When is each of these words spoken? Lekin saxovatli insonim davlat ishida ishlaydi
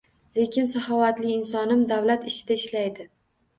Lekin 0.37 0.69
saxovatli 0.71 1.29
insonim 1.35 1.85
davlat 1.93 2.29
ishida 2.33 2.61
ishlaydi 2.63 3.09